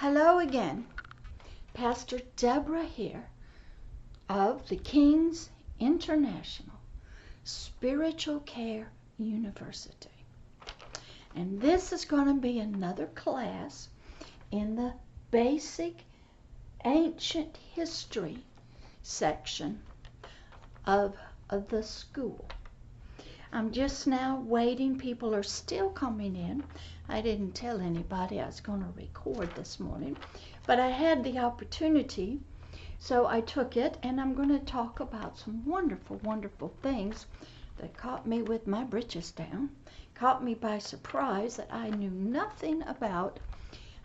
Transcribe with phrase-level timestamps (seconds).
[0.00, 0.86] Hello again.
[1.74, 3.28] Pastor Deborah here
[4.30, 6.78] of the King's International
[7.44, 10.24] Spiritual Care University.
[11.36, 13.90] And this is going to be another class
[14.50, 14.94] in the
[15.30, 16.06] basic
[16.86, 18.38] ancient history
[19.02, 19.82] section
[20.86, 21.14] of,
[21.50, 22.46] of the school.
[23.52, 24.96] I'm just now waiting.
[24.96, 26.64] People are still coming in.
[27.12, 30.16] I didn't tell anybody I was going to record this morning,
[30.64, 32.38] but I had the opportunity,
[33.00, 37.26] so I took it, and I'm going to talk about some wonderful, wonderful things
[37.78, 39.70] that caught me with my britches down,
[40.14, 43.40] caught me by surprise that I knew nothing about,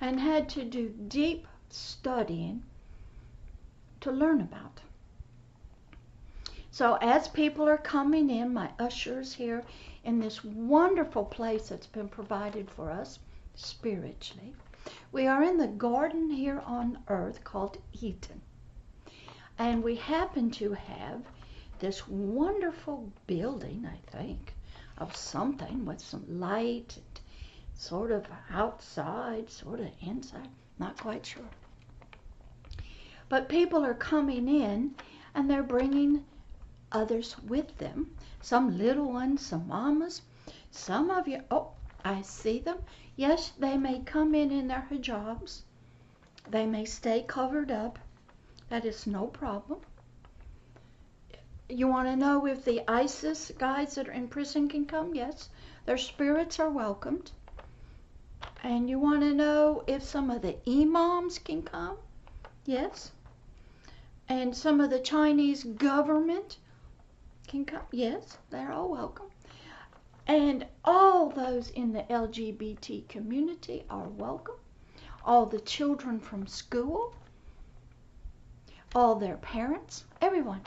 [0.01, 2.63] and had to do deep studying
[4.01, 4.81] to learn about.
[6.71, 9.63] So as people are coming in, my ushers here
[10.05, 13.19] in this wonderful place that's been provided for us
[13.55, 14.53] spiritually,
[15.11, 18.41] we are in the garden here on earth called Eden.
[19.57, 21.23] And we happen to have
[21.79, 24.53] this wonderful building, I think,
[24.97, 27.19] of something with some light and
[27.73, 31.49] sort of outside, sort of inside, not quite sure.
[33.27, 34.95] But people are coming in
[35.33, 36.23] and they're bringing
[36.95, 38.15] others with them.
[38.41, 40.21] Some little ones, some mamas.
[40.71, 41.71] Some of you, oh,
[42.05, 42.77] I see them.
[43.17, 45.63] Yes, they may come in in their hijabs.
[46.49, 47.99] They may stay covered up.
[48.69, 49.81] That is no problem.
[51.67, 55.13] You want to know if the ISIS guys that are in prison can come?
[55.13, 55.49] Yes,
[55.85, 57.31] their spirits are welcomed.
[58.63, 61.97] And you want to know if some of the imams can come?
[62.65, 63.11] Yes.
[64.29, 66.57] And some of the Chinese government
[67.55, 67.87] can come.
[67.91, 69.27] Yes, they're all welcome.
[70.27, 74.55] And all those in the LGBT community are welcome.
[75.23, 77.15] All the children from school,
[78.93, 80.61] all their parents, everyone.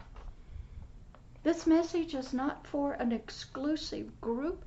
[1.42, 4.64] This message is not for an exclusive group.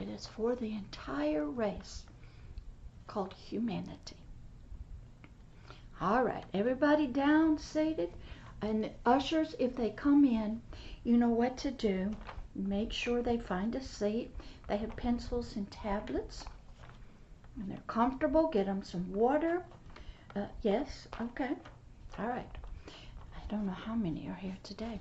[0.00, 2.04] It is for the entire race
[3.06, 4.16] called humanity.
[6.00, 8.12] All right, everybody down, seated.
[8.62, 10.62] And ushers, if they come in,
[11.06, 12.10] you know what to do.
[12.56, 14.34] Make sure they find a seat.
[14.66, 16.44] They have pencils and tablets.
[17.54, 18.48] And they're comfortable.
[18.48, 19.64] Get them some water.
[20.34, 21.52] Uh, yes, okay.
[22.18, 22.50] All right.
[22.88, 24.98] I don't know how many are here today.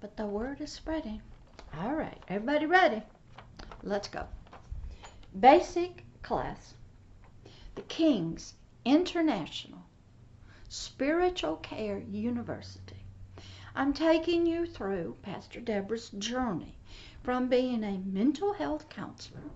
[0.00, 1.20] But the word is spreading.
[1.76, 2.22] All right.
[2.28, 3.02] Everybody ready?
[3.82, 4.24] Let's go.
[5.40, 6.74] Basic class.
[7.74, 8.54] The King's
[8.84, 9.80] International
[10.68, 12.97] Spiritual Care University.
[13.74, 16.76] I'm taking you through Pastor Deborah's journey
[17.22, 19.50] from being a mental health counselor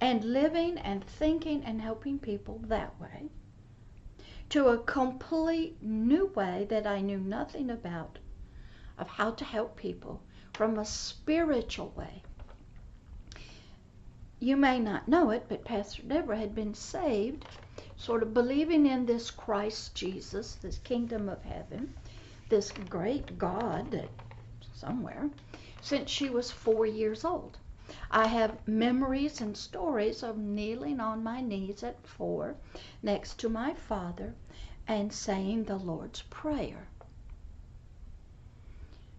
[0.00, 3.28] and living and thinking and helping people that way
[4.48, 8.18] to a complete new way that I knew nothing about
[8.96, 12.22] of how to help people from a spiritual way.
[14.40, 17.44] You may not know it, but Pastor Deborah had been saved
[17.96, 21.94] sort of believing in this Christ Jesus, this kingdom of heaven,
[22.48, 24.08] this great God that
[24.74, 25.30] somewhere,
[25.80, 27.58] since she was four years old.
[28.10, 32.54] I have memories and stories of kneeling on my knees at four
[33.02, 34.34] next to my father
[34.86, 36.88] and saying the Lord's Prayer.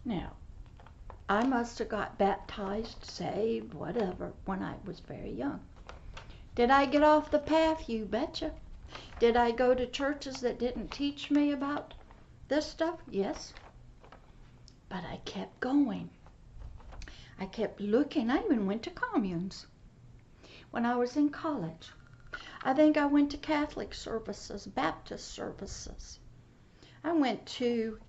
[0.05, 0.33] Now,
[1.27, 5.59] I must have got baptized, saved, whatever, when I was very young.
[6.55, 7.87] Did I get off the path?
[7.87, 8.53] You betcha.
[9.19, 11.93] Did I go to churches that didn't teach me about
[12.49, 12.99] this stuff?
[13.09, 13.53] Yes.
[14.89, 16.09] But I kept going.
[17.39, 18.29] I kept looking.
[18.29, 19.67] I even went to communes
[20.71, 21.91] when I was in college.
[22.63, 26.19] I think I went to Catholic services, Baptist services.
[27.03, 27.99] I went to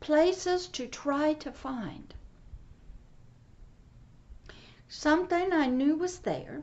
[0.00, 2.12] places to try to find
[4.88, 6.62] something I knew was there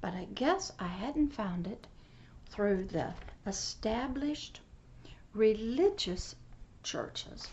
[0.00, 1.86] but I guess I hadn't found it
[2.46, 3.12] through the
[3.46, 4.60] established
[5.38, 6.34] religious
[6.82, 7.48] churches.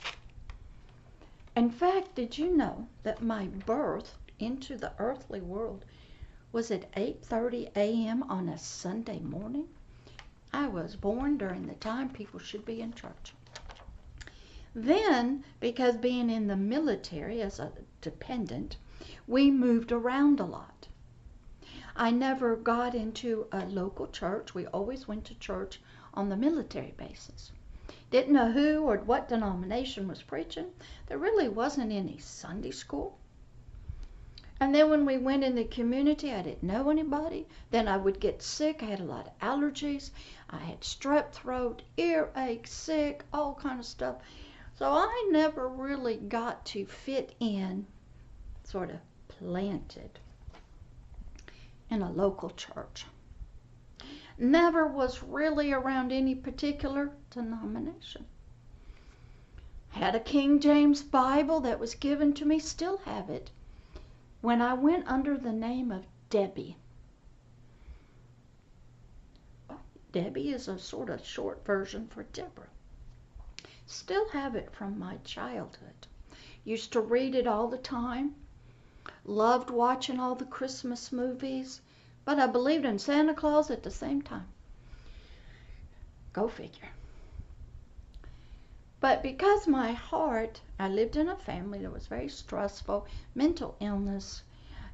[1.55, 5.85] In fact, did you know that my birth into the earthly world
[6.51, 8.23] was at 8:30 a.m.
[8.23, 9.67] on a Sunday morning?
[10.51, 13.35] I was born during the time people should be in church.
[14.73, 17.71] Then, because being in the military as a
[18.01, 18.77] dependent,
[19.27, 20.87] we moved around a lot.
[21.95, 24.55] I never got into a local church.
[24.55, 25.79] We always went to church
[26.15, 27.51] on the military basis.
[28.15, 30.67] Didn't know who or what denomination was preaching.
[31.07, 33.17] There really wasn't any Sunday school.
[34.57, 37.45] And then when we went in the community, I didn't know anybody.
[37.71, 38.81] Then I would get sick.
[38.81, 40.11] I had a lot of allergies.
[40.49, 44.15] I had strep throat, earache, sick, all kind of stuff.
[44.75, 47.85] So I never really got to fit in,
[48.63, 50.19] sort of planted
[51.89, 53.07] in a local church.
[54.37, 58.25] Never was really around any particular denomination.
[59.91, 63.49] Had a King James Bible that was given to me, still have it
[64.41, 66.75] when I went under the name of Debbie.
[70.11, 72.67] Debbie is a sort of short version for Deborah.
[73.85, 76.07] Still have it from my childhood.
[76.65, 78.35] Used to read it all the time.
[79.23, 81.79] Loved watching all the Christmas movies,
[82.25, 84.47] but I believed in Santa Claus at the same time.
[86.33, 86.89] Go figure.
[88.99, 93.05] But because my heart, I lived in a family that was very stressful,
[93.35, 94.41] mental illness,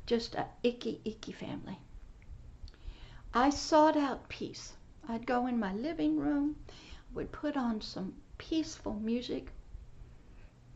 [0.05, 1.79] just a icky, icky family.
[3.33, 4.73] I sought out peace.
[5.07, 6.57] I'd go in my living room,
[7.13, 9.51] would put on some peaceful music,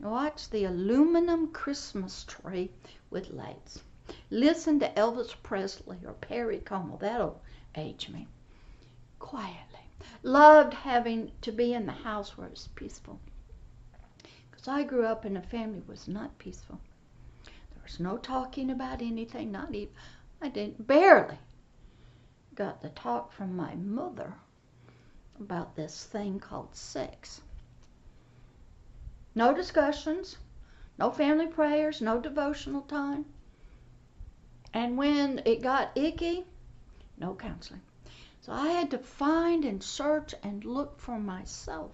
[0.00, 2.70] watch the aluminum Christmas tree
[3.10, 3.82] with lights,
[4.30, 6.96] listen to Elvis Presley or Perry Como.
[6.98, 7.40] That'll
[7.74, 8.26] age me.
[9.18, 9.80] Quietly
[10.22, 13.18] loved having to be in the house where it was peaceful.
[14.50, 16.80] Because I grew up in a family was not peaceful.
[17.44, 19.94] There was no talking about anything, not even,
[20.40, 21.38] I didn't, barely
[22.54, 24.34] got the talk from my mother
[25.38, 27.42] about this thing called sex.
[29.34, 30.38] No discussions,
[30.98, 33.26] no family prayers, no devotional time.
[34.72, 36.44] And when it got icky,
[37.18, 37.82] no counseling.
[38.40, 41.92] So I had to find and search and look for myself,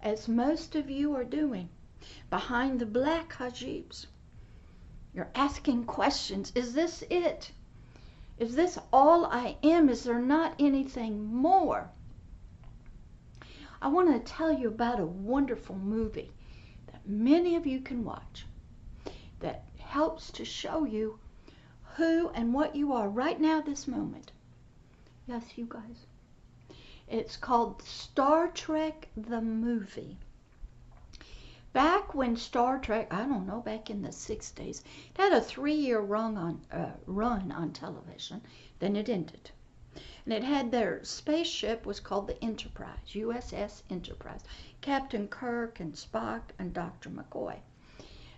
[0.00, 1.68] as most of you are doing,
[2.30, 4.06] behind the black hijabs.
[5.12, 6.52] You're asking questions.
[6.54, 7.50] Is this it?
[8.38, 9.88] Is this all I am?
[9.88, 11.90] Is there not anything more?
[13.80, 16.32] I want to tell you about a wonderful movie
[16.86, 18.46] that many of you can watch
[19.40, 21.18] that helps to show you
[21.96, 24.30] who and what you are right now, this moment.
[25.26, 26.06] Yes, you guys.
[27.08, 30.18] It's called Star Trek the Movie.
[31.72, 36.00] Back when Star Trek, I don't know, back in the 60s, it had a three-year
[36.00, 38.42] run on, uh, run on television.
[38.78, 39.50] Then it ended.
[40.24, 44.42] And it had their spaceship was called the Enterprise, USS Enterprise.
[44.80, 47.08] Captain Kirk and Spock and Dr.
[47.08, 47.60] McCoy.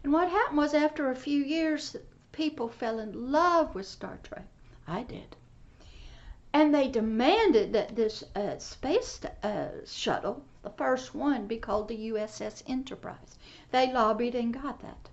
[0.05, 1.97] And what happened was after a few years,
[2.39, 4.47] people fell in love with Star Trek.
[4.87, 5.35] I did.
[6.53, 12.11] And they demanded that this uh, space uh, shuttle, the first one, be called the
[12.11, 13.41] USS Enterprise.
[13.73, 15.09] They lobbied and got that.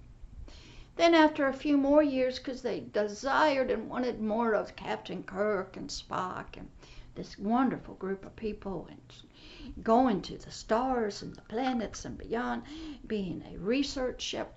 [0.97, 5.75] Then, after a few more years, because they desired and wanted more of Captain Kirk
[5.75, 6.69] and Spock and
[7.15, 12.61] this wonderful group of people and going to the stars and the planets and beyond,
[13.07, 14.53] being a research ship,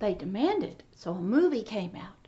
[0.00, 0.82] they demanded.
[0.96, 2.26] So a movie came out,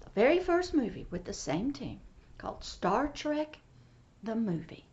[0.00, 2.00] the very first movie with the same team
[2.36, 3.58] called Star Trek
[4.22, 4.84] the Movie.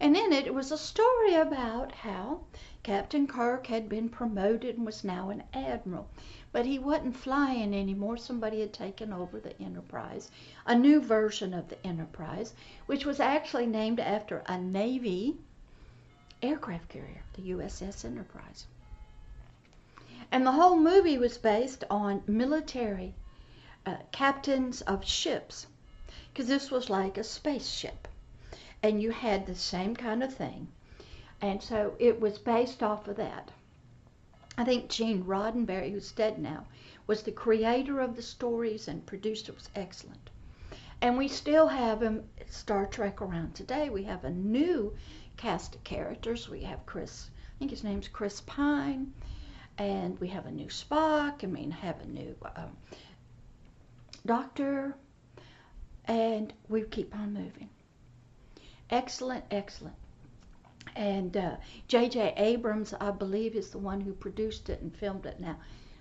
[0.00, 2.40] And in it, it was a story about how
[2.82, 6.08] Captain Kirk had been promoted and was now an admiral.
[6.50, 8.16] But he wasn't flying anymore.
[8.16, 10.30] Somebody had taken over the Enterprise,
[10.66, 12.54] a new version of the Enterprise,
[12.86, 15.36] which was actually named after a Navy
[16.42, 18.66] aircraft carrier, the USS Enterprise.
[20.32, 23.14] And the whole movie was based on military
[23.84, 25.66] uh, captains of ships
[26.32, 28.06] because this was like a spaceship
[28.82, 30.68] and you had the same kind of thing.
[31.40, 33.50] And so it was based off of that.
[34.56, 36.66] I think Gene Roddenberry, who's dead now,
[37.06, 40.30] was the creator of the stories and producer was excellent.
[41.00, 43.88] And we still have him Star Trek around today.
[43.88, 44.94] We have a new
[45.36, 46.48] cast of characters.
[46.48, 49.12] We have Chris, I think his name's Chris Pine,
[49.80, 51.42] and we have a new Spock.
[51.42, 52.76] I mean, have a new um,
[54.26, 54.94] Doctor
[56.04, 57.70] and we keep on moving.
[58.90, 59.96] Excellent, excellent.
[60.96, 61.32] And
[61.88, 62.20] J.J.
[62.20, 65.56] Uh, Abrams, I believe, is the one who produced it and filmed it now.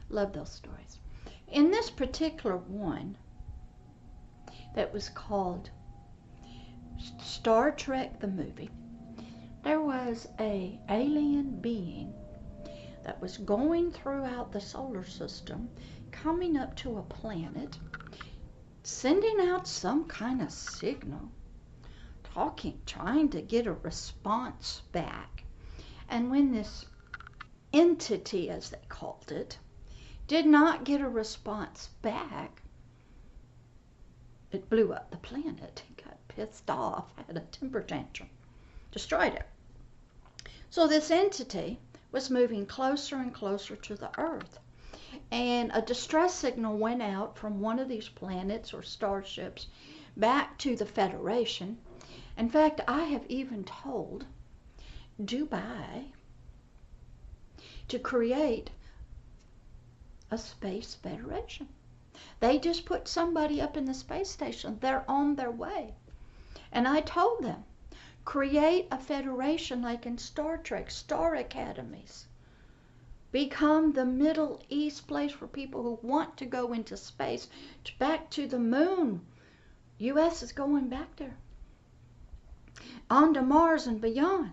[0.10, 1.00] Love those stories.
[1.48, 3.16] In this particular one,
[4.76, 5.70] that was called
[7.24, 8.70] Star Trek the movie,
[9.64, 12.14] there was a alien being
[13.04, 15.70] that was going throughout the solar system,
[16.12, 17.78] coming up to a planet
[18.84, 21.30] sending out some kind of signal,
[22.24, 25.44] talking, trying to get a response back.
[26.10, 26.86] And when this
[27.72, 29.58] entity, as they called it,
[30.28, 32.62] did not get a response back,
[34.52, 35.84] it blew up the planet.
[35.90, 38.30] It got pissed off, had a temper tantrum,
[38.92, 39.48] destroyed it.
[40.72, 41.80] So this entity
[42.12, 44.60] was moving closer and closer to the Earth.
[45.32, 49.68] And a distress signal went out from one of these planets or starships
[50.18, 51.78] back to the Federation.
[52.38, 54.26] In fact, I have even told
[55.22, 56.06] Dubai
[57.88, 58.70] to create
[60.32, 61.68] a space federation.
[62.40, 64.78] They just put somebody up in the space station.
[64.80, 65.96] They're on their way.
[66.72, 67.64] And I told them,
[68.26, 72.28] create a federation like in Star Trek, Star Academies.
[73.32, 77.48] Become the Middle East place for people who want to go into space,
[78.00, 79.26] back to the moon.
[80.00, 80.42] U.S.
[80.42, 81.38] is going back there.
[83.10, 84.52] On to Mars and beyond.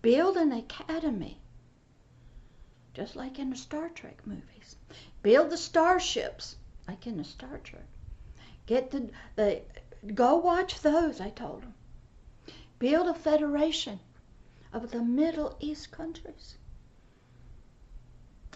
[0.00, 1.38] Build an academy
[2.94, 4.76] just like in the Star Trek movies.
[5.22, 7.86] Build the starships, like in the Star Trek.
[8.66, 9.62] Get the, the
[10.14, 11.74] go watch those, I told them.
[12.82, 14.00] Build a federation
[14.72, 16.56] of the Middle East countries.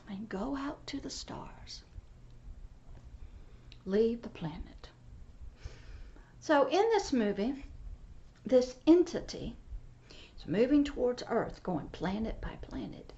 [0.09, 1.85] And go out to the stars.
[3.85, 4.89] Leave the planet.
[6.41, 7.67] So in this movie,
[8.45, 9.55] this entity
[10.37, 13.13] is moving towards Earth, going planet by planet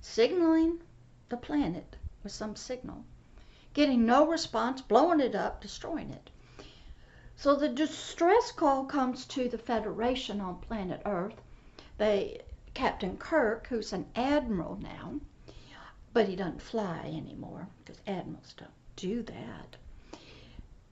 [0.00, 0.78] signaling
[1.30, 3.04] the planet with some signal,
[3.72, 6.30] getting no response, blowing it up, destroying it.
[7.36, 11.40] So the distress call comes to the Federation on planet Earth.
[11.98, 12.42] They
[12.74, 15.20] Captain Kirk, who's an admiral now,
[16.12, 19.76] but he doesn't fly anymore because admirals don't do that,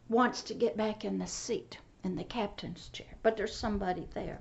[0.08, 4.40] wants to get back in the seat in the captain's chair, but there's somebody there.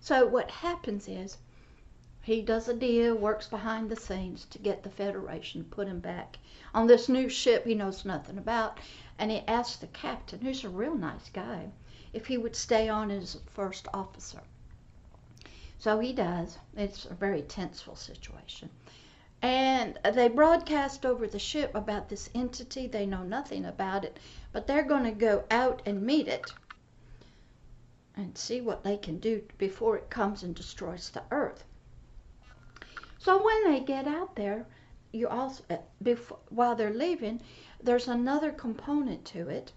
[0.00, 1.38] So what happens is
[2.20, 6.00] he does a deal, works behind the scenes to get the Federation, to put him
[6.00, 6.38] back
[6.74, 8.78] on this new ship he knows nothing about.
[9.22, 11.70] And he asks the captain, who's a real nice guy,
[12.12, 14.40] if he would stay on as first officer.
[15.78, 16.58] So he does.
[16.76, 18.68] It's a very tenseful situation.
[19.40, 22.88] And they broadcast over the ship about this entity.
[22.88, 24.18] They know nothing about it,
[24.50, 26.52] but they're going to go out and meet it
[28.16, 31.62] and see what they can do before it comes and destroys the earth.
[33.18, 34.66] So when they get out there,
[35.12, 37.40] you also uh, before, while they're leaving,
[37.82, 39.72] there's another component to it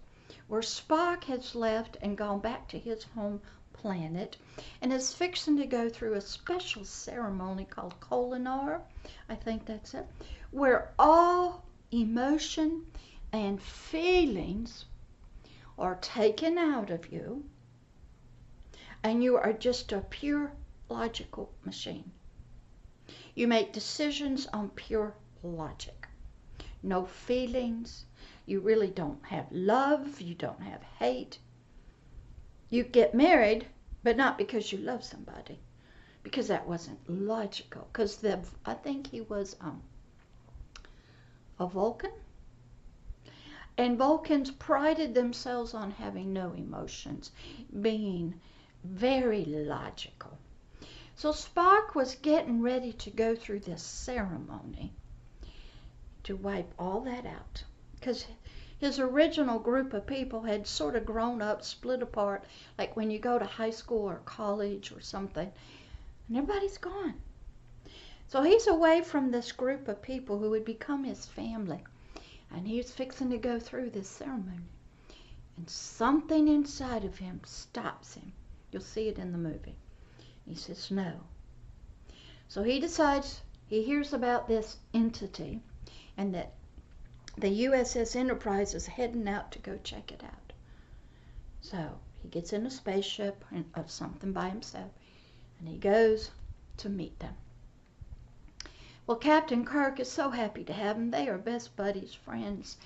[0.47, 3.41] where Spock has left and gone back to his home
[3.73, 4.37] planet
[4.81, 8.81] and is fixing to go through a special ceremony called Kolinahr,
[9.29, 10.07] I think that's it,
[10.51, 12.85] where all emotion
[13.31, 14.85] and feelings
[15.77, 17.43] are taken out of you
[19.03, 20.51] and you are just a pure
[20.89, 22.11] logical machine.
[23.35, 25.13] You make decisions on pure
[25.45, 26.07] logic.
[26.83, 28.05] No feelings.
[28.45, 30.21] You really don't have love.
[30.21, 31.39] You don't have hate.
[32.69, 33.67] You get married,
[34.03, 35.59] but not because you love somebody,
[36.23, 37.87] because that wasn't logical.
[37.91, 39.81] Because the I think he was um,
[41.59, 42.11] a Vulcan,
[43.77, 47.31] and Vulcans prided themselves on having no emotions,
[47.81, 48.39] being
[48.83, 50.37] very logical.
[51.15, 54.93] So Spock was getting ready to go through this ceremony
[56.25, 57.63] to wipe all that out.
[57.93, 58.25] Because
[58.77, 62.43] his original group of people had sort of grown up, split apart,
[62.77, 65.51] like when you go to high school or college or something,
[66.27, 67.13] and everybody's gone.
[68.27, 71.83] So he's away from this group of people who would become his family,
[72.51, 74.65] and he's fixing to go through this ceremony.
[75.57, 78.33] And something inside of him stops him.
[78.71, 79.75] You'll see it in the movie.
[80.45, 81.13] He says, no.
[82.49, 85.61] So he decides, he hears about this entity
[86.17, 86.53] and that
[87.37, 90.53] the USS Enterprise is heading out to go check it out.
[91.61, 93.43] So he gets in a spaceship
[93.73, 94.91] of something by himself
[95.59, 96.31] and he goes
[96.77, 97.35] to meet them.
[99.07, 101.11] Well, Captain Kirk is so happy to have them.
[101.11, 102.77] They are best buddies, friends.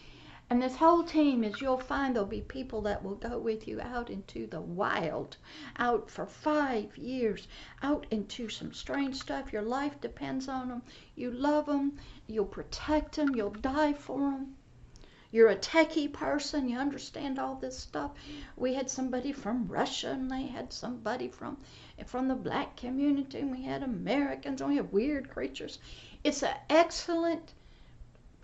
[0.51, 3.79] And this whole team is you'll find there'll be people that will go with you
[3.79, 5.37] out into the wild,
[5.77, 7.47] out for five years,
[7.83, 9.53] out into some strange stuff.
[9.53, 10.81] Your life depends on them.
[11.15, 11.99] You love them.
[12.25, 13.35] You'll protect them.
[13.35, 14.55] You'll die for them.
[15.31, 16.67] You're a techie person.
[16.67, 18.13] You understand all this stuff.
[18.57, 21.57] We had somebody from Russia, and they had somebody from
[22.07, 25.77] from the black community, and we had Americans, and we have weird creatures.
[26.23, 27.53] It's an excellent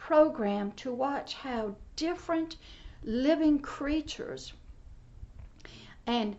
[0.06, 2.58] program to watch how different
[3.04, 4.54] living creatures
[6.06, 6.36] and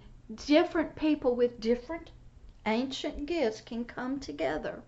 [0.47, 2.09] different people with different
[2.65, 4.81] ancient gifts can come together.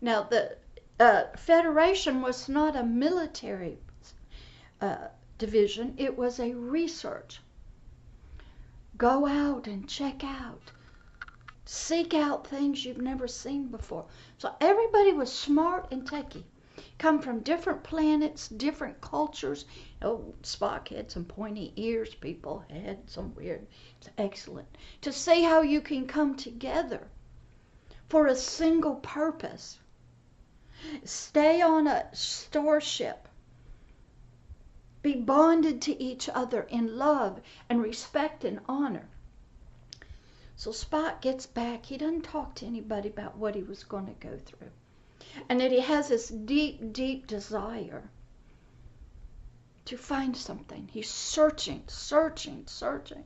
[0.00, 0.56] Now, the
[0.98, 3.78] uh, Federation was not a military
[4.80, 5.06] uh,
[5.38, 7.40] division, it was a research.
[8.96, 10.72] Go out and check out.
[11.66, 14.06] Seek out things you've never seen before.
[14.38, 16.44] So everybody was smart and techy.
[17.00, 19.64] Come from different planets, different cultures.
[20.02, 22.14] Oh, Spock had some pointy ears.
[22.14, 23.66] People had some weird.
[23.96, 24.68] It's excellent.
[25.00, 27.08] To see how you can come together
[28.10, 29.78] for a single purpose.
[31.02, 33.28] Stay on a starship.
[35.00, 37.40] Be bonded to each other in love
[37.70, 39.08] and respect and honor.
[40.54, 41.86] So Spock gets back.
[41.86, 44.72] He doesn't talk to anybody about what he was going to go through.
[45.48, 48.10] And that he has this deep, deep desire
[49.84, 50.88] to find something.
[50.92, 53.24] He's searching, searching, searching.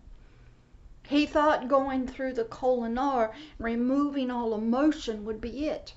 [1.09, 5.95] He thought going through the Kolinahr, removing all emotion would be it.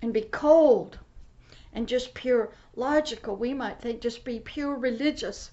[0.00, 0.98] And be cold
[1.72, 3.36] and just pure logical.
[3.36, 5.50] We might think just be pure religious.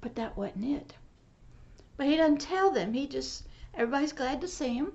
[0.00, 0.94] But that wasn't it.
[1.96, 2.94] But he doesn't tell them.
[2.94, 4.92] He just, everybody's glad to see him.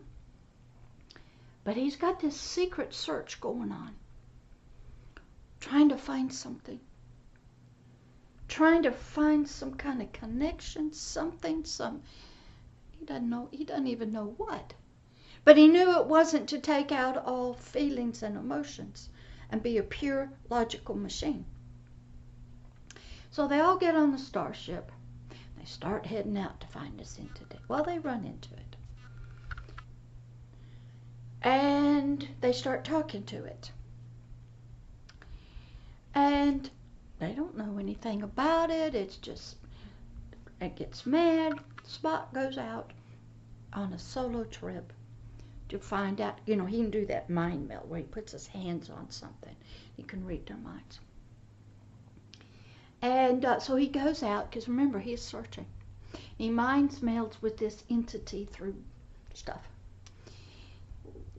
[1.63, 3.95] But he's got this secret search going on,
[5.59, 6.79] trying to find something,
[8.47, 12.01] trying to find some kind of connection, something, some,
[12.99, 14.73] he doesn't know, he doesn't even know what.
[15.45, 19.09] But he knew it wasn't to take out all feelings and emotions
[19.49, 21.45] and be a pure logical machine.
[23.31, 24.91] So they all get on the starship.
[25.63, 27.57] They start heading out to find this entity.
[27.69, 28.75] Well, they run into it.
[31.41, 33.71] And they start talking to it.
[36.13, 36.69] And
[37.19, 38.93] they don't know anything about it.
[38.93, 39.55] It's just,
[40.59, 41.53] it gets mad.
[41.87, 42.91] Spock goes out
[43.71, 44.91] on a solo trip
[45.69, 46.39] to find out.
[46.45, 49.55] You know, he can do that mind meld where he puts his hands on something.
[49.95, 50.99] He can read their minds.
[53.03, 55.65] And uh, so he goes out, because remember, he's searching.
[56.37, 58.81] He mind melds with this entity through
[59.33, 59.67] stuff.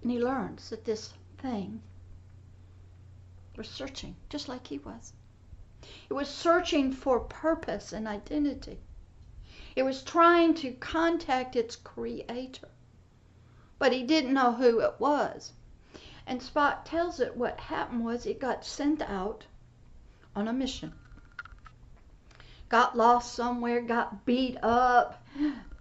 [0.03, 1.81] And he learns that this thing
[3.57, 5.15] was searching, just like he was.
[6.11, 8.79] It was searching for purpose and identity.
[9.75, 12.69] It was trying to contact its creator.
[13.79, 15.55] But he didn't know who it was.
[16.27, 19.47] And Spock tells it what happened was it got sent out
[20.37, 20.93] on a mission
[22.75, 25.25] got lost somewhere, got beat up,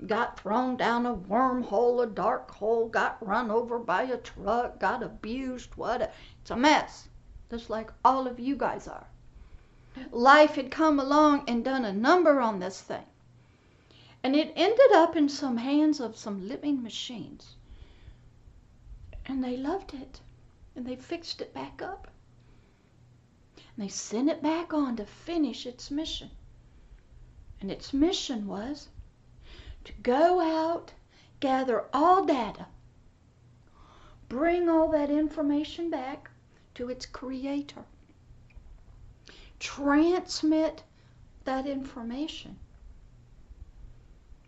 [0.05, 5.01] got thrown down a wormhole, a dark hole, got run over by a truck, got
[5.01, 5.75] abused.
[5.75, 7.09] What a, it's a mess,
[7.49, 9.07] just like all of you guys are.
[10.11, 13.07] Life had come along and done a number on this thing.
[14.21, 17.55] And it ended up in some hands of some living machines.
[19.25, 20.21] And they loved it.
[20.75, 22.07] And they fixed it back up.
[23.57, 26.29] And they sent it back on to finish its mission.
[27.63, 28.89] And its mission was
[29.85, 30.91] to go out,
[31.39, 32.65] gather all data,
[34.27, 36.29] bring all that information back
[36.75, 37.85] to its creator,
[39.59, 40.83] transmit
[41.45, 42.59] that information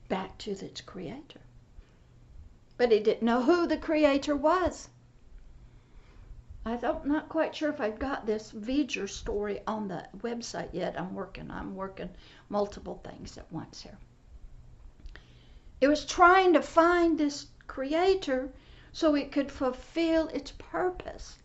[0.09, 1.39] back to its creator.
[2.75, 4.89] But he didn't know who the creator was.
[6.67, 10.99] I don't not quite sure if I've got this V'ger story on the website yet.
[10.99, 11.51] I'm working.
[11.51, 12.09] I'm working
[12.49, 13.99] multiple things at once here.
[15.79, 18.51] It was trying to find this creator
[18.91, 21.37] so it could fulfill its purpose.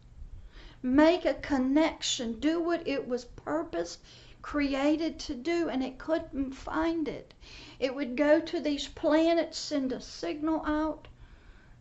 [0.82, 4.00] Make a connection, do what it was purposed,
[4.40, 7.34] created to do, and it couldn't find it.
[7.78, 11.08] It would go to these planets, send a signal out,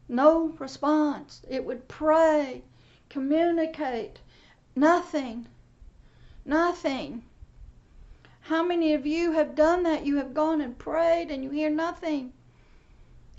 [0.10, 1.42] no response.
[1.48, 2.64] It would pray,
[3.10, 4.20] communicate.
[4.76, 5.48] Nothing.
[6.46, 7.24] Nothing.
[8.42, 10.06] How many of you have done that?
[10.06, 12.34] You have gone and prayed and you hear nothing.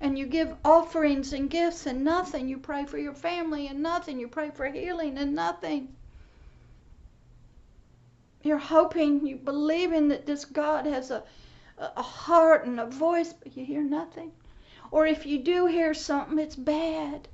[0.00, 2.48] And you give offerings and gifts and nothing.
[2.48, 4.18] You pray for your family and nothing.
[4.18, 5.94] You pray for healing and nothing.
[8.42, 11.22] You're hoping, you believing that this God has a,
[11.78, 14.32] a heart and a voice, but you hear nothing.
[14.90, 17.28] Or if you do hear something, it's bad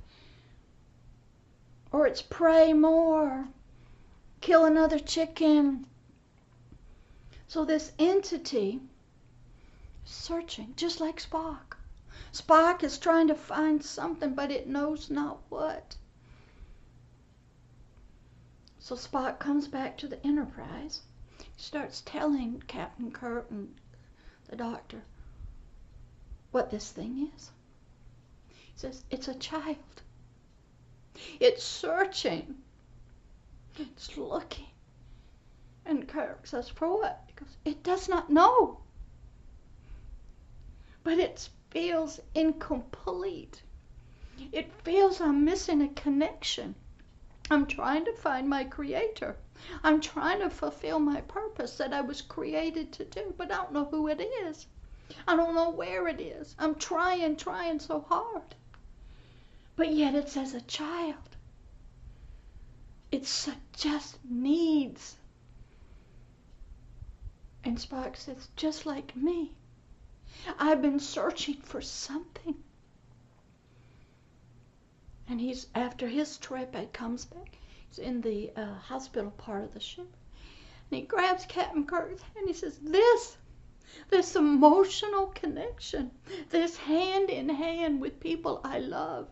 [1.96, 3.48] or it's pray more,
[4.42, 5.86] kill another chicken.
[7.48, 8.80] So this entity
[10.04, 11.78] searching, just like Spock.
[12.34, 15.96] Spock is trying to find something, but it knows not what.
[18.78, 21.00] So Spock comes back to the Enterprise.
[21.56, 23.74] Starts telling Captain Kirk and
[24.50, 25.00] the doctor
[26.50, 27.50] what this thing is.
[28.48, 30.02] He says, It's a child.
[31.40, 32.62] It's searching.
[33.78, 34.66] It's looking.
[35.84, 37.22] And Kirk says, For what?
[37.26, 38.80] He goes, It does not know.
[41.02, 43.62] But it feels incomplete.
[44.52, 46.74] It feels I'm missing a connection.
[47.50, 49.36] I'm trying to find my creator.
[49.84, 53.72] I'm trying to fulfill my purpose that I was created to do, but I don't
[53.72, 54.66] know who it is.
[55.26, 56.56] I don't know where it is.
[56.58, 58.54] I'm trying, trying so hard.
[59.76, 61.36] But yet it's as a child.
[63.12, 63.30] It
[63.76, 65.16] just needs.
[67.62, 69.52] And Spock says, just like me.
[70.58, 72.54] I've been searching for something.
[75.28, 77.58] And he's after his trip, he comes back.
[77.88, 80.06] He's in the uh, hospital part of the ship,
[80.90, 82.34] and he grabs Captain Kirk's hand.
[82.36, 83.36] And he says, "This,
[84.08, 86.12] this emotional connection,
[86.50, 89.28] this hand in hand with people I love,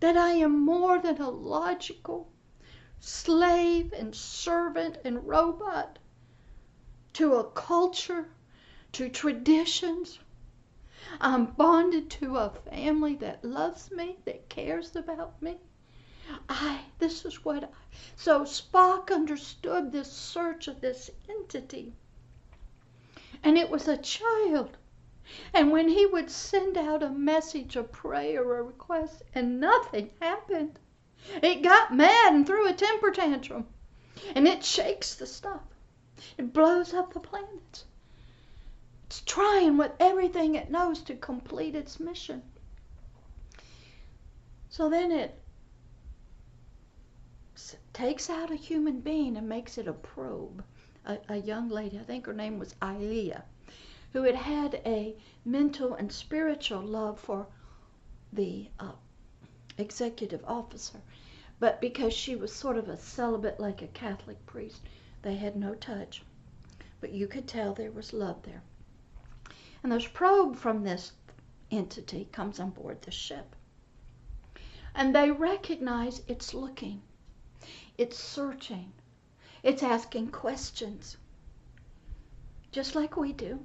[0.00, 2.30] that I am more than a logical
[3.00, 5.98] slave and servant and robot
[7.14, 8.30] to a culture,
[8.92, 10.18] to traditions."
[11.20, 15.58] I'm bonded to a family that loves me, that cares about me.
[16.48, 17.68] I, this is what I,
[18.14, 21.94] so Spock understood this search of this entity.
[23.42, 24.76] And it was a child.
[25.52, 30.78] And when he would send out a message, a prayer, a request, and nothing happened,
[31.42, 33.66] it got mad and threw a temper tantrum.
[34.34, 35.62] And it shakes the stuff.
[36.36, 37.84] It blows up the planets.
[39.06, 42.42] It's trying with everything it knows to complete its mission.
[44.68, 45.40] So then it
[47.92, 50.62] takes out a human being and makes it a probe.
[51.04, 53.44] A, a young lady, I think her name was Ilia,
[54.12, 57.46] who had had a mental and spiritual love for
[58.32, 58.92] the uh,
[59.76, 61.00] executive officer.
[61.60, 64.80] But because she was sort of a celibate, like a Catholic priest,
[65.22, 66.22] they had no touch.
[67.00, 68.62] But you could tell there was love there.
[69.82, 71.12] And this probe from this
[71.70, 73.54] entity comes on board the ship.
[74.94, 77.02] And they recognize it's looking,
[77.96, 78.92] it's searching,
[79.62, 81.16] it's asking questions,
[82.72, 83.60] just like we do.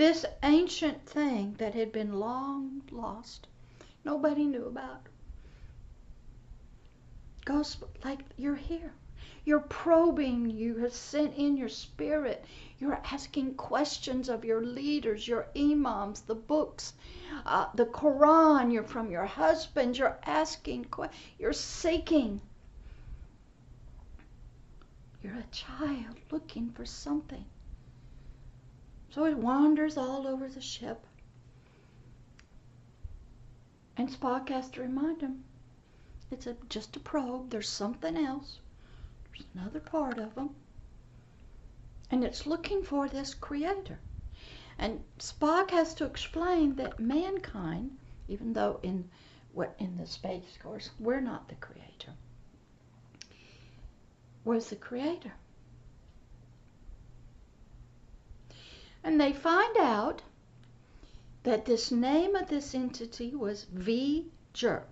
[0.00, 3.48] This ancient thing that had been long lost,
[4.02, 5.02] nobody knew about,
[7.44, 8.94] goes like you're here.
[9.44, 10.48] You're probing.
[10.48, 12.46] You have sent in your spirit.
[12.78, 16.94] You're asking questions of your leaders, your imams, the books,
[17.44, 18.72] uh, the Quran.
[18.72, 19.98] You're from your husband.
[19.98, 20.86] You're asking.
[21.38, 22.40] You're seeking.
[25.22, 27.44] You're a child looking for something.
[29.10, 31.04] So it wanders all over the ship.
[33.96, 35.44] And Spock has to remind him
[36.30, 37.50] it's a, just a probe.
[37.50, 38.60] There's something else.
[39.32, 40.54] There's another part of them.
[42.10, 43.98] And it's looking for this creator.
[44.78, 49.10] And Spock has to explain that mankind, even though in
[49.52, 52.14] what in the space course we're not the creator,
[54.44, 55.32] was the creator.
[59.02, 60.22] And they find out
[61.42, 64.84] that this name of this entity was V-Ger.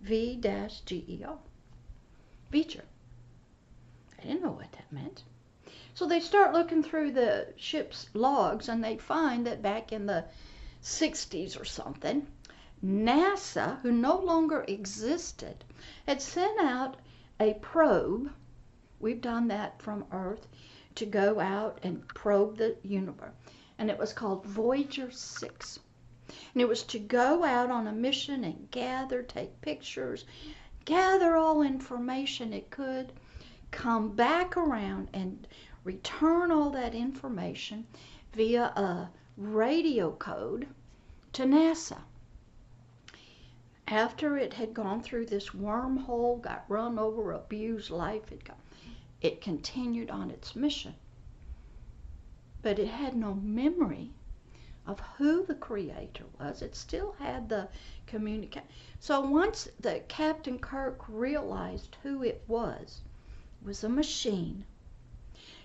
[0.00, 1.38] V-G-E-R.
[2.50, 2.84] V-Ger.
[4.18, 5.24] I didn't know what that meant.
[5.94, 10.24] So they start looking through the ship's logs and they find that back in the
[10.82, 12.26] 60s or something,
[12.84, 15.64] NASA, who no longer existed,
[16.06, 16.96] had sent out
[17.40, 18.30] a probe.
[19.00, 20.46] We've done that from Earth
[20.98, 23.34] to go out and probe the universe.
[23.78, 25.78] And it was called Voyager 6.
[26.52, 30.24] And it was to go out on a mission and gather, take pictures,
[30.84, 33.12] gather all information it could
[33.70, 35.46] come back around and
[35.84, 37.86] return all that information
[38.34, 40.66] via a radio code
[41.32, 41.98] to NASA.
[43.86, 48.58] After it had gone through this wormhole, got run over, abused life, it, got,
[49.20, 50.94] it continued on its mission.
[52.62, 54.10] But it had no memory
[54.86, 56.62] of who the creator was.
[56.62, 57.68] It still had the
[58.06, 58.64] communicate.
[59.00, 63.00] So once the Captain Kirk realized who it was,
[63.60, 64.64] it was a machine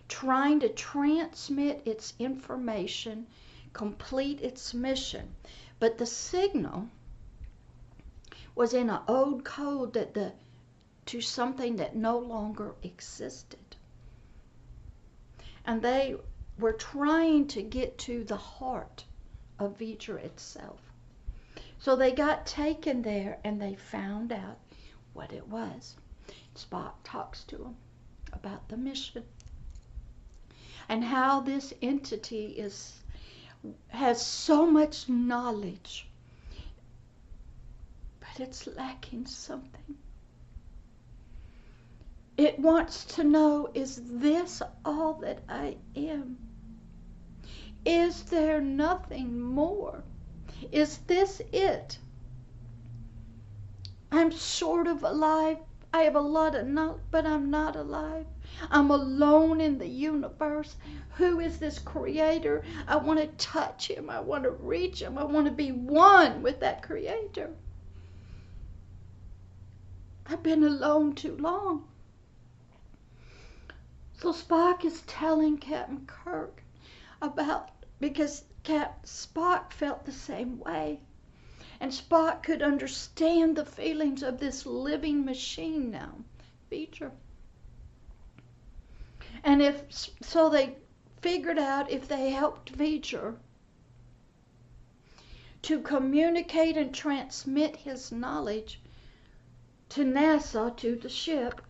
[0.10, 3.26] trying to transmit its information,
[3.72, 5.34] complete its mission.
[5.80, 6.90] But the signal
[8.56, 10.34] was in an old code that the
[11.06, 13.76] to something that no longer existed.
[15.66, 16.16] And they
[16.60, 19.06] were trying to get to the heart
[19.60, 20.80] of V'Ger itself.
[21.80, 24.58] So they got taken there and they found out
[25.14, 25.96] what it was.
[26.56, 27.76] Spock talks to them
[28.32, 29.24] about the mission
[30.90, 33.00] and how this entity is
[33.88, 36.08] has so much knowledge
[38.20, 39.98] but it's lacking something
[42.38, 46.38] it wants to know is this all that I am?
[47.86, 50.04] Is there nothing more?
[50.72, 52.00] Is this it?
[54.12, 55.58] I'm sort of alive.
[55.94, 58.26] I have a lot of knowledge, but I'm not alive.
[58.72, 60.76] I'm alone in the universe.
[61.16, 62.64] Who is this creator?
[62.88, 64.10] I want to touch him.
[64.10, 65.18] I want to reach him.
[65.18, 67.54] I want to be one with that creator.
[70.26, 71.88] I've been alone too long.
[74.24, 76.64] So Spock is telling Captain Kirk
[77.22, 81.02] about because Cap Spock felt the same way.
[81.82, 86.24] And Spock could understand the feelings of this living machine now,
[86.72, 87.12] V'ger.
[89.44, 89.84] And if
[90.22, 90.78] so they
[91.22, 93.36] figured out if they helped V'ger
[95.64, 98.80] to communicate and transmit his knowledge
[99.90, 101.62] to NASA, to the ship,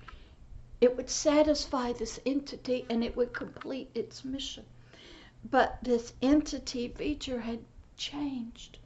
[0.84, 4.66] it would satisfy this entity and it would complete its mission.
[5.50, 7.60] But this entity V'ger had
[7.96, 8.80] changed.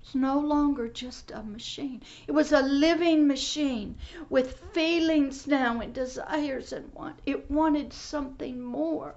[0.00, 2.00] It's no longer just a machine.
[2.26, 3.96] It was a living machine
[4.30, 7.18] with feelings now and desires and want.
[7.26, 9.14] It wanted something more.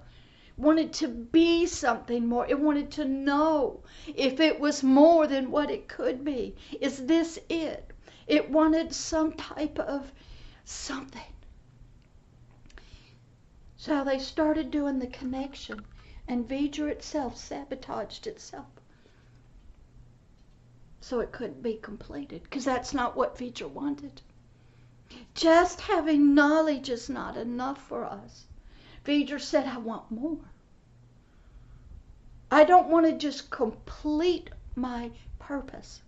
[0.49, 2.45] It wanted to be something more.
[2.45, 6.57] It wanted to know if it was more than what it could be.
[6.81, 7.89] Is this it?
[8.27, 10.11] It wanted some type of
[10.65, 11.31] something.
[13.79, 15.85] So they started doing the connection,
[16.27, 18.65] and V'ger itself sabotaged itself.
[20.99, 24.21] So it couldn't be completed, because that's not what V'ger wanted.
[25.35, 28.45] Just having knowledge is not enough for us.
[29.05, 30.39] V'ger said, I want more.
[32.49, 36.01] I don't want to just complete my purpose,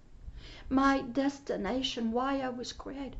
[0.69, 3.15] my destination, why I was created.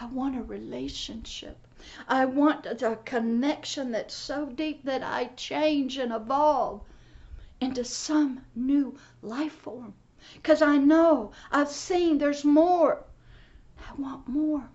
[0.00, 1.56] I want a relationship.
[2.06, 6.82] I want a connection that's so deep that I change and evolve
[7.60, 9.94] into some new life form.
[10.34, 13.04] Because I know, I've seen there's more.
[13.78, 14.68] I want more.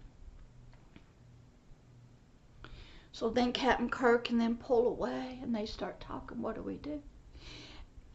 [3.13, 6.75] So then Captain Kirk and then pull away and they start talking, what do we
[6.75, 7.01] do?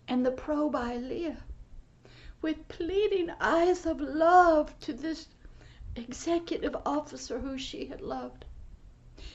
[0.06, 1.38] And the probe Ilia,
[2.40, 5.28] with pleading eyes of love to this
[5.96, 8.44] executive officer who she had loved,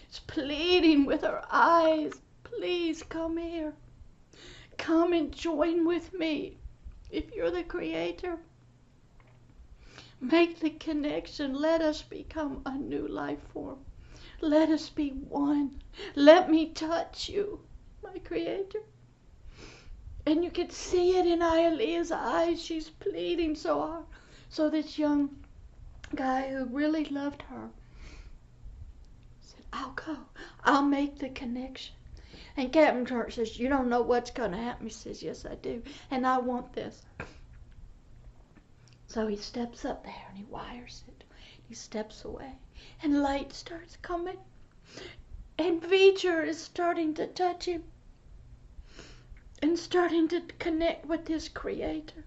[0.10, 3.74] is pleading with her eyes, please come here.
[4.78, 6.58] Come and join with me.
[7.10, 8.38] If you're the creator,
[10.22, 11.54] make the connection.
[11.54, 13.80] Let us become a new life form.
[14.39, 15.82] Let us be one.
[16.15, 17.62] Let me touch you,
[18.04, 18.84] my creator.
[20.26, 22.62] And you can see it in Ilia's eyes.
[22.62, 24.06] She's pleading so hard.
[24.50, 25.30] So this young
[26.15, 27.70] guy who really loved her
[29.80, 30.18] I'll go.
[30.63, 31.94] I'll make the connection.
[32.56, 34.88] And Captain Kirk says, You don't know what's going to happen.
[34.88, 35.84] He says, Yes, I do.
[36.10, 37.06] And I want this.
[39.06, 41.24] So he steps up there and he wires it.
[41.70, 42.54] He steps away.
[43.04, 44.40] And light starts coming.
[45.60, 47.84] And V'ger is starting to touch him.
[49.62, 52.26] And starting to connect with his creator.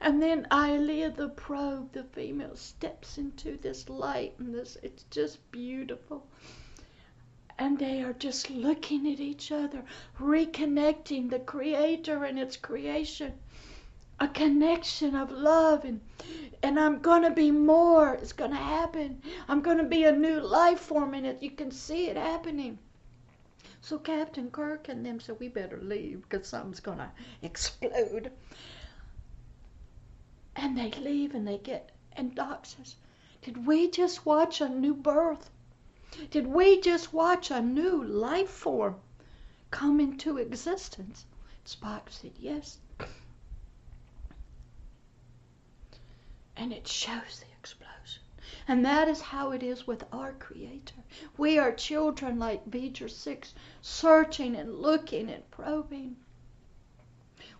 [0.00, 5.50] And then Ilia the probe, the female, steps into this light and this it's just
[5.50, 6.28] beautiful
[7.58, 9.82] and they are just looking at each other,
[10.20, 13.32] reconnecting the Creator and its creation.
[14.20, 16.00] A connection of love and
[16.62, 18.14] and I'm gonna be more.
[18.14, 19.22] It's gonna happen.
[19.48, 21.42] I'm gonna be a new life form in it.
[21.42, 22.78] You can see it happening.
[23.80, 28.32] So Captain Kirk and them said we better leave because something's gonna explode.
[30.56, 32.96] And they leave and they get and Doc says,
[33.42, 35.50] Did we just watch a new birth?
[36.30, 38.96] Did we just watch a new life form
[39.70, 41.26] come into existence?
[41.66, 42.78] Spock said, Yes.
[46.56, 48.22] And it shows the explosion.
[48.66, 51.04] And that is how it is with our Creator.
[51.36, 56.16] We are children like V'ger 6, searching and looking and probing,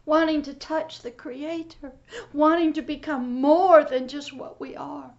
[0.06, 1.92] wanting to touch the Creator,
[2.32, 5.12] wanting to become more than just what we are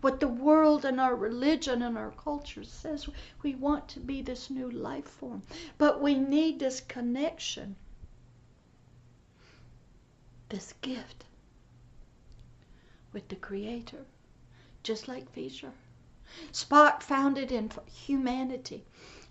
[0.00, 3.08] what the world and our religion and our culture says.
[3.42, 5.42] We want to be this new life form.
[5.78, 7.76] But we need this connection,
[10.48, 11.24] this gift
[13.12, 14.06] with the Creator,
[14.82, 15.72] just like V'ger.
[16.52, 18.84] Spock found it in humanity,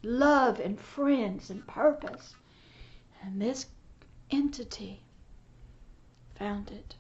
[0.03, 2.35] love and friends and purpose.
[3.21, 3.67] And this
[4.29, 5.01] entity
[6.35, 6.95] found it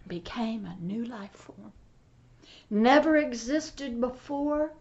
[0.00, 1.72] and became a new life form.
[2.70, 4.72] Never existed before.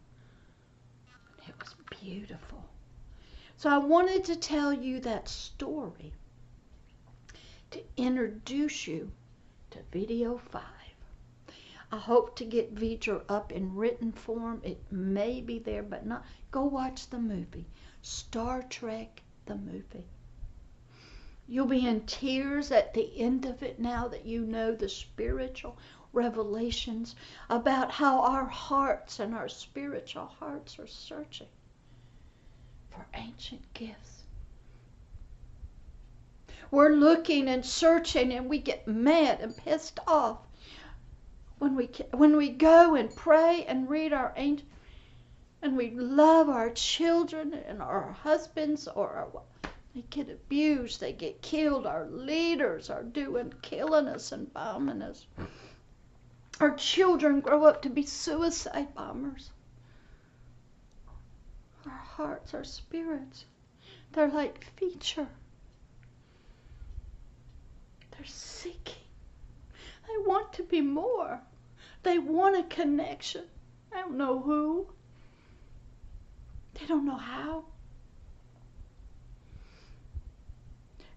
[1.47, 2.63] It was beautiful.
[3.57, 6.13] So I wanted to tell you that story
[7.71, 9.11] to introduce you
[9.71, 10.63] to video 5.
[11.91, 14.61] I hope to get V'ger up in written form.
[14.63, 16.23] It may be there, but not.
[16.51, 17.65] Go watch the movie.
[18.03, 20.05] Star Trek, the movie.
[21.47, 25.79] You'll be in tears at the end of it now that you know the spiritual
[26.13, 27.15] revelations
[27.49, 31.47] about how our hearts and our spiritual hearts are searching
[32.89, 34.23] for ancient gifts.
[36.71, 40.37] We're looking and searching and we get mad and pissed off
[41.57, 44.69] when we when we go and pray and read our ancient
[45.61, 51.41] and we love our children and our husbands or our, they get abused, they get
[51.41, 51.85] killed.
[51.85, 55.25] Our leaders are doing killing us and bombing us.
[56.59, 59.49] Our children grow up to be suicide bombers.
[61.85, 63.45] Our hearts, our spirits,
[64.11, 65.27] they're like V'ger.
[68.11, 68.95] They're seeking.
[70.07, 71.39] They want to be more.
[72.03, 73.45] They want a connection.
[73.93, 74.87] I don't know who.
[76.73, 77.65] They don't know how.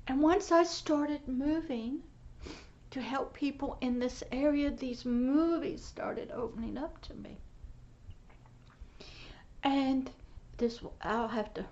[0.07, 2.03] And once I started moving
[2.93, 7.37] to help people in this area, these movies started opening up to me.
[9.63, 10.11] And
[10.57, 11.67] this, I'll have to,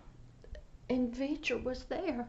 [0.88, 2.28] and V'ger was there.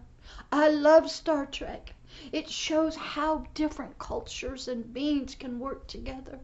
[0.51, 1.93] I love Star Trek.
[2.31, 6.39] It shows how different cultures and beings can work together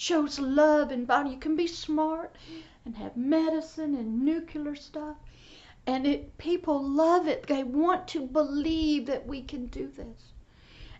[0.00, 1.28] shows love and body.
[1.28, 2.34] You can be smart
[2.86, 5.16] and have medicine and nuclear stuff.
[5.86, 7.46] And it people love it.
[7.46, 10.29] They want to believe that we can do this.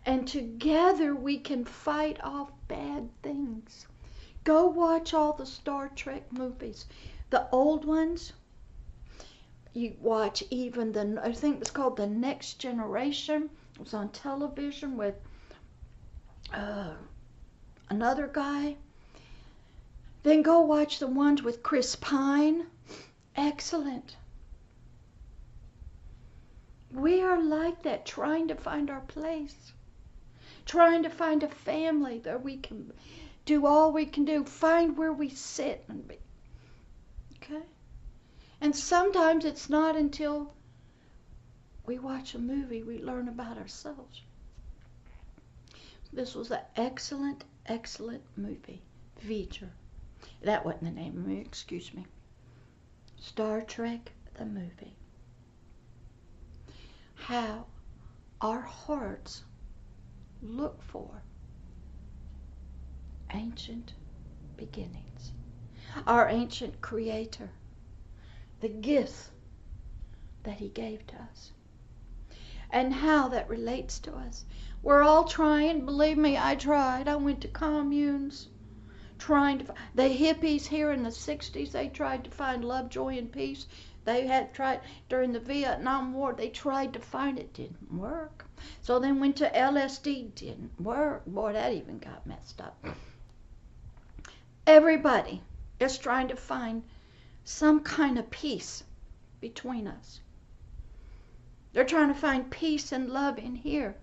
[0.06, 3.86] And together we can fight off bad things.
[4.44, 6.86] Go watch all the Star Trek movies.
[7.30, 8.32] The old ones.
[9.72, 13.50] You watch even the I think it's called The Next Generation.
[13.74, 15.14] It was on television with
[16.52, 16.94] uh,
[17.88, 18.76] another guy
[20.22, 22.66] then go watch the ones with Chris Pine.
[23.36, 24.16] Excellent.
[26.92, 29.72] We are like that, trying to find our place,
[30.70, 32.92] trying to find a family that we can
[33.44, 36.16] do all we can do, find where we sit and be.
[37.36, 37.64] Okay?
[38.60, 40.54] And sometimes it's not until
[41.86, 44.22] we watch a movie we learn about ourselves.
[46.12, 48.80] This was an excellent, excellent movie,
[49.26, 49.70] V'ger.
[50.42, 52.06] That wasn't the name of it, excuse me.
[53.18, 54.94] Star Trek, the movie.
[57.16, 57.66] How
[58.40, 59.42] our hearts
[60.42, 61.22] look for
[63.32, 63.94] ancient
[64.56, 65.32] beginnings,
[66.06, 67.50] our ancient creator,
[68.60, 69.30] the gifts
[70.42, 71.52] that he gave to us,
[72.70, 74.44] and how that relates to us.
[74.82, 77.08] We're all trying, believe me, I tried.
[77.08, 78.48] I went to communes
[79.20, 83.30] trying to the hippies here in the 60s they tried to find love joy and
[83.30, 83.66] peace
[84.06, 88.46] they had tried during the vietnam war they tried to find it didn't work
[88.82, 92.84] so then went to lsd didn't work boy that even got messed up
[94.66, 95.40] everybody
[95.78, 96.82] is trying to find
[97.44, 98.84] some kind of peace
[99.40, 100.20] between us
[101.72, 103.94] they're trying to find peace and love in here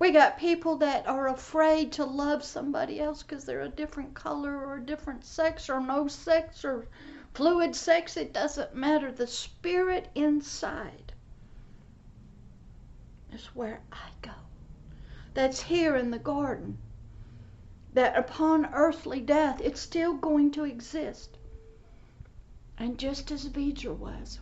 [0.00, 4.56] we got people that are afraid to love somebody else because they're a different color
[4.56, 6.88] or a different sex or no sex or
[7.34, 8.16] fluid sex.
[8.16, 9.12] It doesn't matter.
[9.12, 11.09] The spirit inside
[13.32, 14.32] is where I go.
[15.34, 16.78] That's here in the garden.
[17.94, 21.38] That upon earthly death, it's still going to exist.
[22.78, 24.40] And just as V'ger was,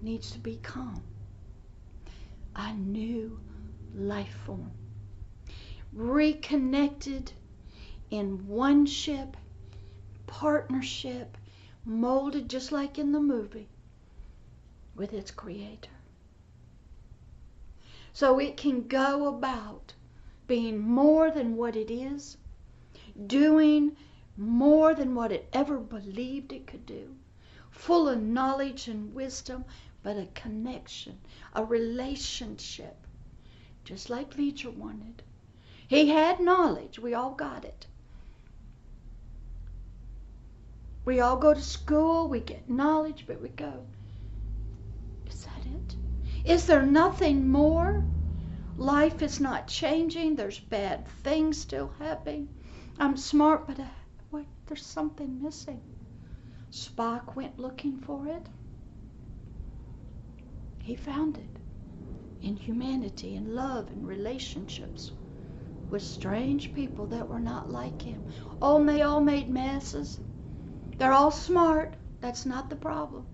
[0.00, 0.60] needs to be.
[2.54, 3.38] I knew
[3.94, 4.70] life form.
[5.92, 7.32] Reconnected
[8.10, 9.36] in one ship,
[10.26, 11.36] partnership,
[11.84, 13.68] molded just like in the movie
[14.94, 15.95] with its creator.
[18.16, 19.92] So it can go about
[20.46, 22.38] being more than what it is,
[23.26, 23.94] doing
[24.38, 27.14] more than what it ever believed it could do,
[27.68, 29.66] full of knowledge and wisdom,
[30.02, 31.20] but a connection,
[31.52, 33.06] a relationship
[33.84, 35.22] just like V'ger wanted.
[35.86, 36.98] He had knowledge.
[36.98, 37.86] We all got it.
[41.04, 43.84] We all go to school, we get knowledge, but we go,
[45.28, 45.95] is that it?
[46.46, 48.04] Is there nothing more?
[48.76, 50.36] Life is not changing.
[50.36, 52.48] There's bad things still happening.
[53.00, 53.84] I'm smart, but uh,
[54.30, 55.82] wait, there's something missing.
[56.70, 58.48] Spock went looking for it.
[60.84, 61.58] He found it
[62.40, 65.10] in humanity and love and relationships
[65.90, 68.22] with strange people that were not like him.
[68.62, 70.20] Oh, they all made messes.
[70.98, 71.96] They're all smart.
[72.20, 73.26] That's not the problem.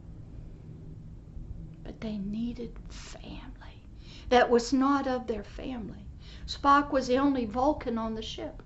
[1.93, 3.84] But they needed family.
[4.30, 6.07] That was not of their family.
[6.47, 8.62] Spock was the only Vulcan on the ship.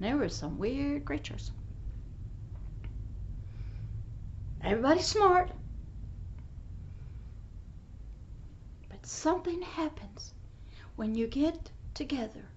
[0.00, 1.52] There were some weird creatures.
[4.60, 5.52] Everybody's smart.
[8.88, 10.34] But something happens
[10.96, 12.48] when you get together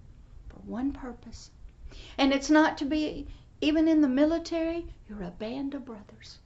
[0.48, 1.52] for one purpose.
[2.18, 3.28] And it's not to be
[3.60, 6.38] even in the military, you're a band of brothers.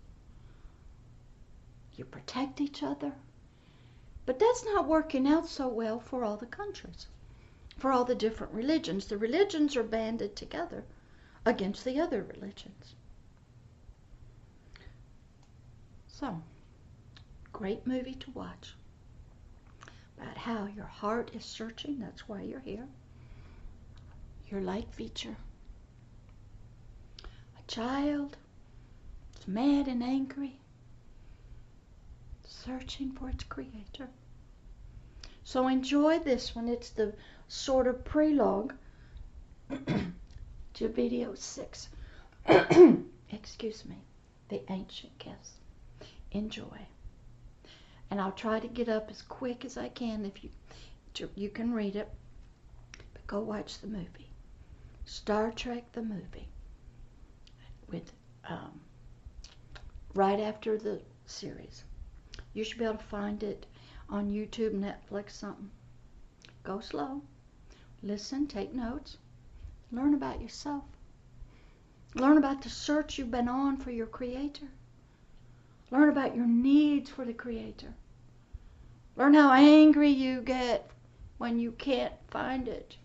[1.96, 3.12] You protect each other.
[4.24, 7.06] But that's not working out so well for all the countries,
[7.76, 9.06] for all the different religions.
[9.06, 10.84] The religions are banded together
[11.44, 12.94] against the other religions.
[16.06, 16.40] So,
[17.52, 18.74] great movie to watch
[20.16, 21.98] about how your heart is searching.
[21.98, 22.86] That's why you're here.
[24.46, 25.34] You're V'ger.
[27.24, 28.36] A child
[29.40, 30.60] is mad and angry,
[32.64, 34.08] searching for its creator.
[35.44, 36.68] So enjoy this one.
[36.68, 37.14] It's the
[37.48, 38.72] sort of prelogue
[40.74, 41.88] to video six.
[43.30, 43.96] Excuse me,
[44.48, 45.52] the ancient gifts.
[46.30, 46.86] Enjoy.
[48.10, 50.50] And I'll try to get up as quick as I can if you
[51.34, 52.08] you can read it.
[53.12, 54.30] But go watch the movie.
[55.04, 56.48] Star Trek the movie
[57.88, 58.12] with
[58.48, 58.80] um,
[60.14, 61.84] right after the series.
[62.54, 63.66] You should be able to find it
[64.08, 65.70] on YouTube, Netflix, something.
[66.64, 67.22] Go slow.
[68.02, 69.16] Listen, take notes.
[69.90, 70.84] Learn about yourself.
[72.14, 74.68] Learn about the search you've been on for your Creator.
[75.90, 77.94] Learn about your needs for the Creator.
[79.16, 80.90] Learn how angry you get
[81.38, 82.96] when you can't find it.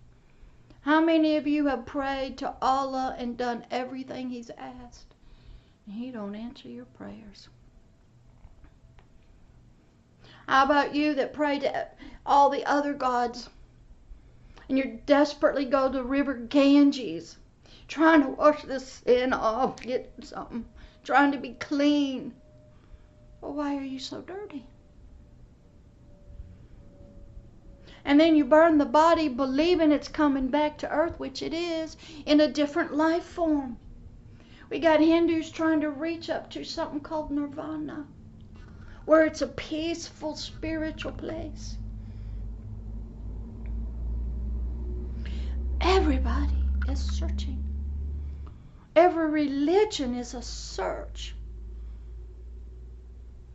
[0.81, 5.15] How many of you have prayed to Allah and done everything He's asked?
[5.85, 7.49] And He don't answer your prayers.
[10.47, 11.87] How about you that pray to
[12.25, 13.49] all the other gods
[14.69, 17.37] and you desperately go to the River Ganges
[17.87, 20.65] trying to wash the sin off, get something,
[21.03, 22.33] trying to be clean.
[23.41, 24.65] Well, why are you so dirty?
[28.07, 31.97] and then you burn the body believing it's coming back to earth, which it is,
[32.25, 33.77] in a different life form.
[34.69, 38.07] We got Hindus trying to reach up to something called nirvana,
[39.07, 41.77] where it's a peaceful spiritual place.
[45.79, 47.63] Everybody is searching.
[48.97, 51.33] Every religion is a search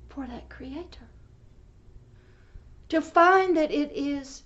[0.08, 1.06] for that creator
[2.88, 4.44] to find that it is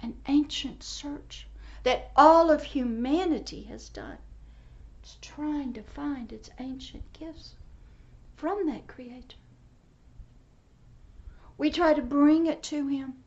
[0.00, 1.46] an ancient search
[1.84, 4.18] that all of humanity has done.
[5.04, 7.54] It's trying to find its ancient gifts
[8.34, 9.36] from that Creator.
[11.58, 13.24] We try to bring it to Him,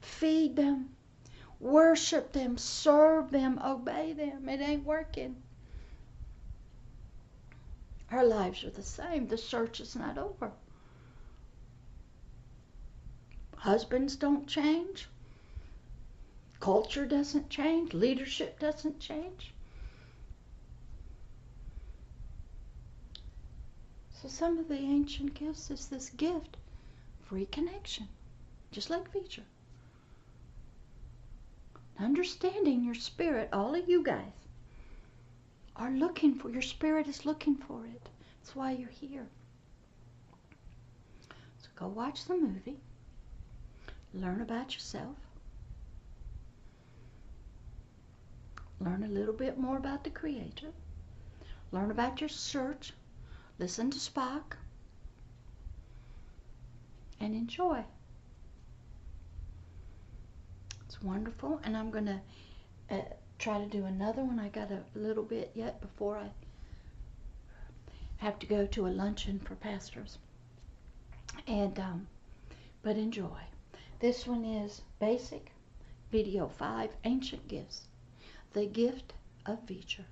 [0.00, 0.96] feed them,
[1.60, 4.48] worship them, serve them, obey them.
[4.48, 5.36] It ain't working.
[8.10, 9.26] Our lives are the same.
[9.26, 10.52] The search is not over.
[13.56, 15.08] Husbands don't change.
[16.60, 17.92] Culture doesn't change.
[17.92, 19.52] Leadership doesn't change.
[24.22, 26.56] So some of the ancient gifts is this gift,
[27.34, 28.06] free connection,
[28.70, 29.42] just like V'ger.
[31.98, 34.46] Understanding your spirit, all of you guys
[35.74, 38.08] are looking for, your spirit is looking for it.
[38.38, 39.26] That's why you're here.
[41.58, 42.78] So go watch the movie
[44.12, 45.16] learn about yourself,
[48.78, 50.70] learn a little bit more about the Creator,
[51.72, 52.92] learn about your search,
[53.58, 54.54] listen to Spock,
[57.20, 57.84] and enjoy.
[60.86, 62.20] It's wonderful, and I'm going to
[62.90, 63.02] uh,
[63.38, 64.38] try to do another one.
[64.38, 66.30] I got a little bit yet before I
[68.18, 70.18] have to go to a luncheon for pastors.
[71.46, 72.06] And, um,
[72.82, 73.40] but enjoy.
[74.00, 75.50] This one is basic.
[76.12, 77.88] Video 5 Ancient Gifts.
[78.52, 79.14] The gift
[79.46, 80.04] of V'ger.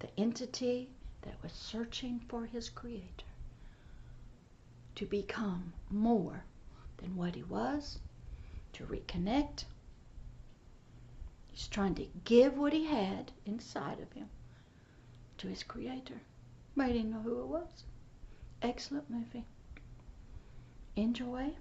[0.00, 0.90] The entity
[1.22, 3.27] that was searching for his creator
[4.98, 6.42] to become more
[6.96, 8.00] than what he was,
[8.72, 9.62] to reconnect.
[11.52, 14.28] He's trying to give what he had inside of him
[15.36, 16.20] to his creator.
[16.76, 17.84] But he didn't know who it was.
[18.60, 19.44] Excellent movie.
[20.96, 21.52] Enjoy.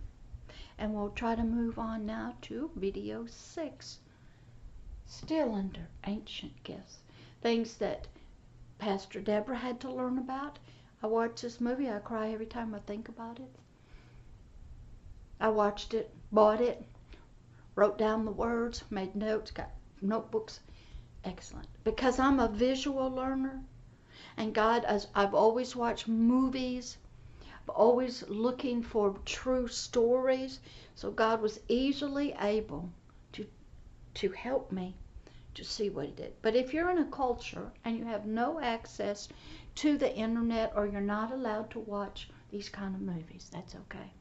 [0.80, 4.00] And we'll try to move on now to video six.
[5.06, 6.98] Still under ancient gifts.
[7.44, 8.08] Things that
[8.80, 10.58] Pastor Deborah had to learn about.
[11.02, 13.56] I watch this movie, I cry every time I think about it.
[15.40, 16.84] I watched it, bought it,
[17.76, 19.70] wrote down the words, made notes, got
[20.02, 20.60] notebooks.
[21.24, 21.68] Excellent.
[21.84, 23.62] Because I'm a visual learner,
[24.38, 26.98] and God, as I've always watched movies,
[27.70, 30.60] always looking for true stories,
[30.96, 32.90] so God was easily able
[33.34, 33.46] to
[34.16, 34.96] to help me
[35.54, 36.34] to see what he did.
[36.42, 39.28] But if you're in a culture and you have no access
[39.78, 44.12] to the internet or you're not allowed to watch these kind of movies, that's okay.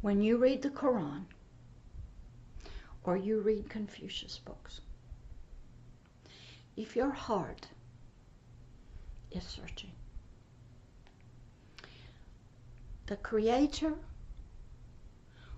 [0.00, 1.24] When you read the Quran
[3.02, 4.80] or you read Confucius books,
[6.76, 7.66] if your heart
[9.32, 9.90] is searching,
[13.06, 13.94] the Creator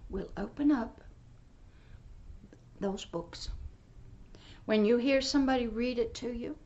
[0.09, 1.03] will open up
[2.81, 3.51] those books.
[4.65, 6.57] When you hear somebody read it to you,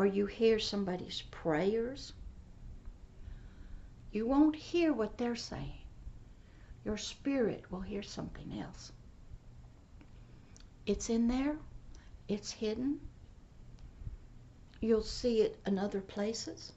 [0.00, 2.14] or you hear somebody's prayers,
[4.12, 5.82] you won't hear what they're saying.
[6.86, 8.92] Your spirit will hear something else.
[10.86, 11.58] It's in there,
[12.28, 12.98] it's hidden.
[14.80, 16.72] You'll see it in other places.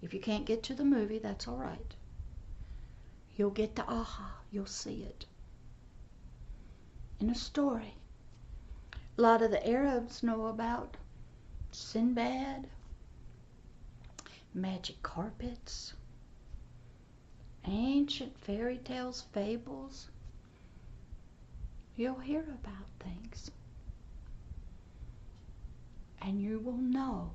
[0.00, 1.92] If you can't get to the movie, that's all right.
[3.36, 5.26] You'll get the aha, you'll see it.
[7.18, 7.96] In a story.
[9.18, 10.96] A lot of the Arabs know about
[11.74, 12.68] Sinbad,
[14.52, 15.94] magic carpets,
[17.64, 20.08] ancient fairy tales, fables.
[21.96, 23.50] You'll hear about things.
[26.20, 27.32] And you will know,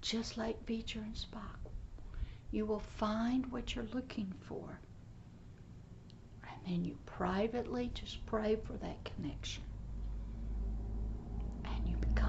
[0.00, 1.70] just like V'ger and Spock,
[2.52, 4.78] you will find what you're looking for.
[6.42, 9.64] And then you privately just pray for that connection.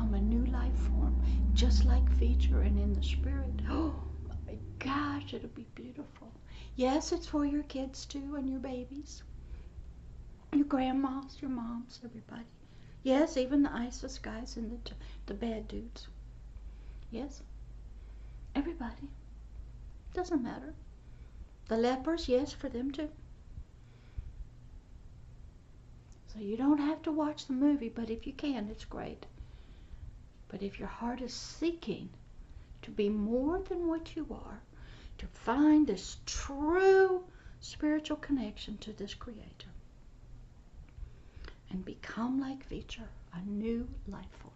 [0.01, 1.15] Become a new life form,
[1.53, 3.61] just like V'ger and in the spirit.
[3.69, 3.93] Oh
[4.47, 6.31] my gosh, it'll be beautiful.
[6.75, 9.21] Yes, it's for your kids too and your babies.
[10.53, 12.47] Your grandmas, your moms, everybody.
[13.03, 14.91] Yes, even the ISIS guys and the,
[15.27, 16.07] the bad dudes.
[17.11, 17.43] Yes,
[18.55, 19.07] everybody.
[20.15, 20.73] Doesn't matter.
[21.67, 23.09] The lepers, yes, for them too.
[26.33, 29.27] So you don't have to watch the movie, but if you can, it's great.
[30.51, 32.09] But if your heart is seeking
[32.81, 34.61] to be more than what you are,
[35.17, 37.23] to find this true
[37.61, 39.69] spiritual connection to this Creator,
[41.69, 44.53] and become like V'ger, a new life form,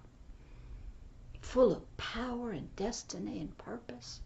[1.39, 4.19] full of power and destiny and purpose,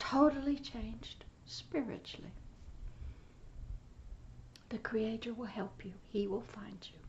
[0.00, 2.32] totally changed spiritually.
[4.70, 5.92] The Creator will help you.
[6.08, 7.01] He will find you.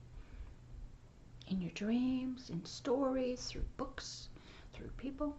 [1.53, 4.29] In your dreams, in stories, through books,
[4.73, 5.37] through people.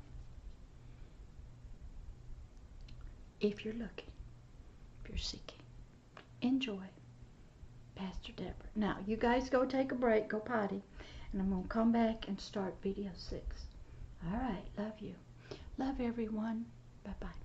[3.40, 4.12] If you're looking,
[5.02, 5.58] if you're seeking,
[6.40, 6.84] enjoy
[7.96, 8.70] Pastor Deborah.
[8.76, 10.84] Now, you guys go take a break, go potty,
[11.32, 13.62] and I'm going to come back and start video six.
[14.24, 15.16] All right, love you.
[15.78, 16.66] Love everyone.
[17.02, 17.43] Bye-bye.